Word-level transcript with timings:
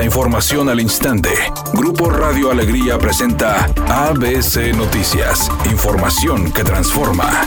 La 0.00 0.06
información 0.06 0.70
al 0.70 0.80
instante. 0.80 1.28
Grupo 1.74 2.08
Radio 2.08 2.50
Alegría 2.50 2.96
presenta 2.96 3.66
ABC 3.86 4.74
Noticias. 4.74 5.50
Información 5.70 6.50
que 6.52 6.64
transforma. 6.64 7.46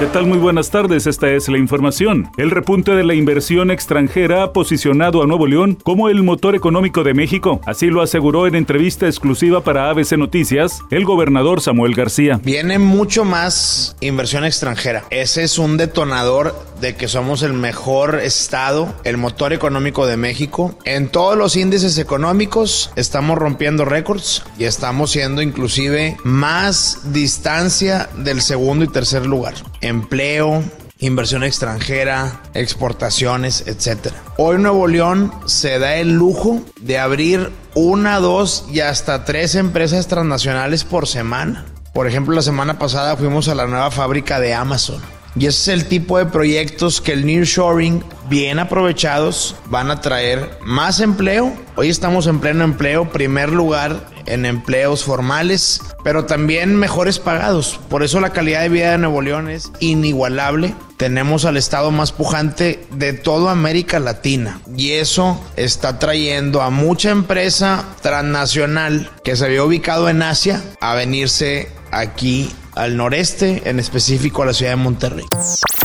¿Qué 0.00 0.06
tal? 0.06 0.26
Muy 0.26 0.38
buenas 0.38 0.70
tardes, 0.70 1.06
esta 1.06 1.28
es 1.28 1.46
la 1.50 1.58
información. 1.58 2.30
El 2.38 2.50
repunte 2.50 2.92
de 2.92 3.04
la 3.04 3.12
inversión 3.12 3.70
extranjera 3.70 4.44
ha 4.44 4.52
posicionado 4.54 5.22
a 5.22 5.26
Nuevo 5.26 5.46
León 5.46 5.76
como 5.82 6.08
el 6.08 6.22
motor 6.22 6.54
económico 6.54 7.04
de 7.04 7.12
México. 7.12 7.60
Así 7.66 7.88
lo 7.88 8.00
aseguró 8.00 8.46
en 8.46 8.54
entrevista 8.54 9.04
exclusiva 9.04 9.62
para 9.62 9.90
ABC 9.90 10.12
Noticias 10.12 10.80
el 10.90 11.04
gobernador 11.04 11.60
Samuel 11.60 11.94
García. 11.94 12.40
Viene 12.42 12.78
mucho 12.78 13.26
más 13.26 13.94
inversión 14.00 14.46
extranjera. 14.46 15.04
Ese 15.10 15.42
es 15.42 15.58
un 15.58 15.76
detonador 15.76 16.54
de 16.80 16.96
que 16.96 17.08
somos 17.08 17.42
el 17.42 17.52
mejor 17.52 18.20
estado, 18.22 18.94
el 19.04 19.16
motor 19.16 19.52
económico 19.52 20.06
de 20.06 20.16
México. 20.16 20.78
En 20.84 21.08
todos 21.08 21.36
los 21.36 21.56
índices 21.56 21.98
económicos 21.98 22.90
estamos 22.96 23.38
rompiendo 23.38 23.84
récords 23.84 24.42
y 24.58 24.64
estamos 24.64 25.10
siendo 25.10 25.42
inclusive 25.42 26.16
más 26.24 27.12
distancia 27.12 28.08
del 28.16 28.42
segundo 28.42 28.84
y 28.84 28.88
tercer 28.88 29.26
lugar 29.26 29.54
empleo, 29.80 30.62
inversión 30.98 31.42
extranjera, 31.42 32.42
exportaciones, 32.54 33.64
etc. 33.66 34.12
Hoy 34.36 34.58
Nuevo 34.58 34.86
León 34.86 35.32
se 35.46 35.78
da 35.78 35.96
el 35.96 36.12
lujo 36.12 36.60
de 36.80 36.98
abrir 36.98 37.50
una, 37.74 38.20
dos 38.20 38.66
y 38.70 38.80
hasta 38.80 39.24
tres 39.24 39.54
empresas 39.54 40.06
transnacionales 40.08 40.84
por 40.84 41.06
semana. 41.06 41.64
Por 41.94 42.06
ejemplo, 42.06 42.34
la 42.34 42.42
semana 42.42 42.78
pasada 42.78 43.16
fuimos 43.16 43.48
a 43.48 43.54
la 43.54 43.66
nueva 43.66 43.90
fábrica 43.90 44.38
de 44.38 44.54
Amazon. 44.54 45.00
Y 45.36 45.46
ese 45.46 45.74
es 45.74 45.80
el 45.80 45.88
tipo 45.88 46.18
de 46.18 46.26
proyectos 46.26 47.00
que 47.00 47.12
el 47.12 47.24
nearshoring, 47.24 48.02
bien 48.28 48.58
aprovechados, 48.58 49.54
van 49.66 49.90
a 49.90 50.00
traer 50.00 50.58
más 50.62 51.00
empleo. 51.00 51.52
Hoy 51.76 51.88
estamos 51.88 52.26
en 52.26 52.40
pleno 52.40 52.64
empleo, 52.64 53.10
primer 53.10 53.50
lugar 53.50 54.08
en 54.26 54.44
empleos 54.44 55.04
formales, 55.04 55.80
pero 56.02 56.24
también 56.24 56.76
mejores 56.76 57.18
pagados. 57.18 57.80
Por 57.88 58.02
eso 58.02 58.20
la 58.20 58.30
calidad 58.30 58.62
de 58.62 58.68
vida 58.68 58.92
de 58.92 58.98
Nuevo 58.98 59.22
León 59.22 59.48
es 59.48 59.70
inigualable. 59.80 60.74
Tenemos 60.96 61.44
al 61.44 61.56
estado 61.56 61.90
más 61.90 62.12
pujante 62.12 62.84
de 62.92 63.12
toda 63.12 63.52
América 63.52 63.98
Latina 64.00 64.60
y 64.76 64.92
eso 64.92 65.40
está 65.56 65.98
trayendo 65.98 66.60
a 66.60 66.70
mucha 66.70 67.10
empresa 67.10 67.84
transnacional 68.02 69.10
que 69.24 69.36
se 69.36 69.46
había 69.46 69.64
ubicado 69.64 70.08
en 70.08 70.22
Asia 70.22 70.62
a 70.80 70.94
venirse 70.94 71.68
aquí 71.90 72.52
al 72.74 72.96
noreste, 72.96 73.62
en 73.64 73.80
específico 73.80 74.42
a 74.42 74.46
la 74.46 74.52
ciudad 74.52 74.72
de 74.72 74.76
Monterrey. 74.76 75.26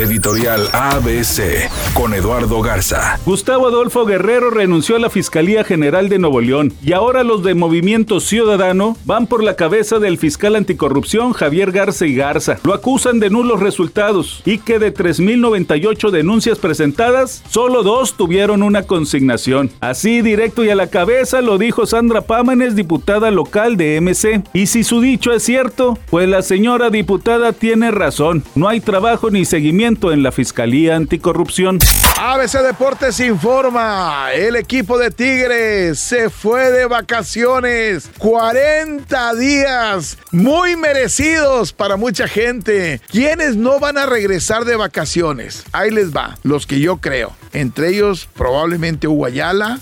Editorial 0.00 0.66
ABC 0.72 1.68
con 1.92 2.14
Eduardo 2.14 2.62
Garza. 2.62 3.20
Gustavo 3.26 3.68
Adolfo 3.68 4.06
Guerrero 4.06 4.48
renunció 4.48 4.96
a 4.96 4.98
la 4.98 5.10
Fiscalía 5.10 5.62
General 5.62 6.08
de 6.08 6.18
Nuevo 6.18 6.40
León 6.40 6.72
y 6.82 6.94
ahora 6.94 7.22
los 7.22 7.42
de 7.42 7.52
Movimiento 7.54 8.18
Ciudadano 8.18 8.96
van 9.04 9.26
por 9.26 9.44
la 9.44 9.56
cabeza 9.56 9.98
del 9.98 10.16
fiscal 10.16 10.56
anticorrupción 10.56 11.34
Javier 11.34 11.70
Garza 11.70 12.06
y 12.06 12.14
Garza. 12.14 12.58
Lo 12.64 12.72
acusan 12.72 13.20
de 13.20 13.28
nulos 13.28 13.60
resultados 13.60 14.40
y 14.46 14.56
que 14.56 14.78
de 14.78 14.94
3.098 14.94 16.10
denuncias 16.10 16.58
presentadas, 16.58 17.42
solo 17.50 17.82
dos 17.82 18.14
tuvieron 18.14 18.62
una 18.62 18.84
consignación. 18.84 19.70
Así 19.80 20.22
directo 20.22 20.64
y 20.64 20.70
a 20.70 20.76
la 20.76 20.86
cabeza 20.86 21.42
lo 21.42 21.58
dijo 21.58 21.84
Sandra 21.84 22.22
Pámanes, 22.22 22.74
diputada 22.74 23.30
local 23.30 23.76
de 23.76 24.00
MC. 24.00 24.44
Y 24.54 24.66
si 24.66 24.82
su 24.82 25.02
dicho 25.02 25.30
es 25.32 25.42
cierto, 25.42 25.98
pues 26.08 26.26
la 26.26 26.40
señora 26.40 26.88
diputada 26.88 27.52
tiene 27.52 27.90
razón. 27.90 28.42
No 28.54 28.66
hay 28.66 28.80
trabajo 28.80 29.30
ni 29.30 29.44
seguimiento 29.44 29.89
en 29.90 30.22
la 30.22 30.30
Fiscalía 30.30 30.94
Anticorrupción. 30.94 31.80
ABC 32.16 32.60
Deportes 32.62 33.18
informa, 33.18 34.28
el 34.32 34.54
equipo 34.54 34.98
de 34.98 35.10
Tigres 35.10 35.98
se 35.98 36.30
fue 36.30 36.70
de 36.70 36.86
vacaciones, 36.86 38.08
40 38.18 39.34
días, 39.34 40.16
muy 40.30 40.76
merecidos 40.76 41.72
para 41.72 41.96
mucha 41.96 42.28
gente. 42.28 43.00
¿Quiénes 43.10 43.56
no 43.56 43.80
van 43.80 43.98
a 43.98 44.06
regresar 44.06 44.64
de 44.64 44.76
vacaciones? 44.76 45.64
Ahí 45.72 45.90
les 45.90 46.14
va, 46.14 46.38
los 46.44 46.68
que 46.68 46.78
yo 46.78 46.98
creo. 46.98 47.32
Entre 47.52 47.88
ellos 47.88 48.28
probablemente 48.36 49.08
Hugo 49.08 49.26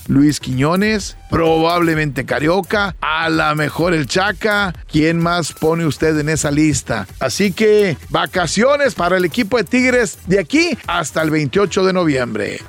Luis 0.07 0.41
Quiñones, 0.41 1.19
probablemente 1.31 2.25
Carioca, 2.25 2.95
a 3.01 3.29
lo 3.29 3.55
mejor 3.57 3.95
el 3.95 4.07
Chaca. 4.07 4.75
¿Quién 4.91 5.19
más 5.19 5.53
pone 5.53 5.87
usted 5.87 6.19
en 6.19 6.29
esa 6.29 6.51
lista? 6.51 7.07
Así 7.21 7.53
que 7.53 7.97
vacaciones 8.11 8.95
para 8.95 9.17
el 9.17 9.25
equipo 9.25 9.57
de 9.59 9.65
Tigres 9.65 10.19
de 10.27 10.39
aquí 10.39 10.77
hasta 10.87 11.23
el 11.23 11.31
28 11.31 11.85
de 11.85 11.93
noviembre. 11.93 12.61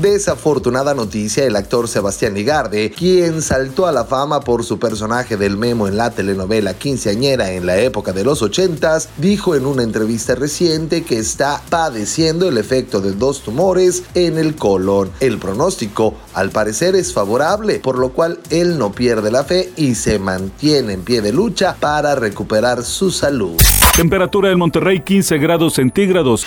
Desafortunada 0.00 0.94
noticia, 0.94 1.44
el 1.44 1.56
actor 1.56 1.88
Sebastián 1.88 2.34
Ligarde, 2.34 2.92
quien 2.92 3.42
saltó 3.42 3.86
a 3.86 3.92
la 3.92 4.04
fama 4.04 4.40
por 4.40 4.64
su 4.64 4.78
personaje 4.78 5.36
del 5.36 5.56
Memo 5.56 5.88
en 5.88 5.96
la 5.96 6.12
telenovela 6.12 6.74
Quinceañera 6.74 7.50
en 7.50 7.66
la 7.66 7.78
época 7.78 8.12
de 8.12 8.22
los 8.22 8.40
ochentas, 8.40 9.08
dijo 9.16 9.56
en 9.56 9.66
una 9.66 9.82
entrevista 9.82 10.36
reciente 10.36 11.02
que 11.02 11.18
está 11.18 11.60
padeciendo 11.68 12.48
el 12.48 12.58
efecto 12.58 13.00
de 13.00 13.12
dos 13.12 13.42
tumores 13.42 14.04
en 14.14 14.38
el 14.38 14.54
colon. 14.54 15.10
El 15.18 15.38
pronóstico, 15.38 16.14
al 16.32 16.50
parecer, 16.50 16.94
es 16.94 17.12
favorable, 17.12 17.80
por 17.80 17.98
lo 17.98 18.10
cual 18.10 18.38
él 18.50 18.78
no 18.78 18.92
pierde 18.92 19.32
la 19.32 19.42
fe 19.42 19.72
y 19.76 19.96
se 19.96 20.20
mantiene 20.20 20.92
en 20.92 21.02
pie 21.02 21.22
de 21.22 21.32
lucha 21.32 21.74
para 21.80 22.14
recuperar 22.14 22.84
su 22.84 23.10
salud. 23.10 23.56
Temperatura 23.96 24.52
en 24.52 24.58
Monterrey 24.58 25.00
15 25.00 25.38
grados 25.38 25.74
centígrados. 25.74 26.46